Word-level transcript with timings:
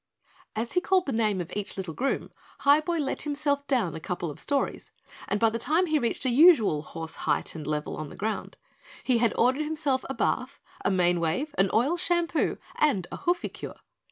As 0.55 0.71
he 0.71 0.81
called 0.81 1.05
the 1.05 1.11
name 1.11 1.39
of 1.39 1.53
each 1.55 1.77
little 1.77 1.93
groom, 1.93 2.31
Highboy 2.61 2.97
let 2.97 3.21
himself 3.21 3.67
down 3.67 3.93
a 3.93 3.99
couple 3.99 4.31
of 4.31 4.39
stories 4.39 4.89
and 5.27 5.39
by 5.39 5.51
the 5.51 5.59
time 5.59 5.85
he 5.85 5.99
reached 5.99 6.25
a 6.25 6.31
usual 6.31 6.81
horse 6.81 7.17
height 7.29 7.53
and 7.53 7.67
level 7.67 7.95
on 7.97 8.09
the 8.09 8.15
ground, 8.15 8.57
he 9.03 9.19
had 9.19 9.31
ordered 9.37 9.61
himself 9.61 10.03
a 10.09 10.15
bath, 10.15 10.59
a 10.83 10.89
mane 10.89 11.19
wave, 11.19 11.53
an 11.55 11.69
oil 11.71 11.97
shampoo, 11.97 12.57
and 12.77 13.05
a 13.11 13.17
hooficure. 13.27 13.77